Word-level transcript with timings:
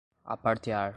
apartear 0.27 0.89